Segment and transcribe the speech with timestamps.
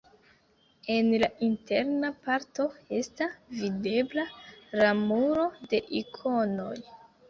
[0.93, 2.67] En la interna parto
[3.03, 3.29] esta
[3.61, 4.27] videbla
[4.83, 6.77] la muro de ikonoj.